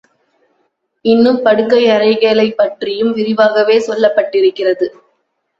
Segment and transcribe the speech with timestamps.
[1.05, 4.87] இன்னும் படுக்கை அறைகளைப் பற்றியும் விரிவாகவே சொல்லப்பட்டிருக்கிறது.